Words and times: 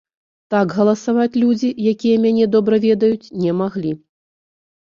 Так 0.53 0.71
галасаваць 0.77 1.39
людзі, 1.43 1.69
якія 1.93 2.15
мяне 2.25 2.49
добра 2.57 2.75
ведаюць, 2.89 3.31
не 3.45 3.51
маглі. 3.61 3.91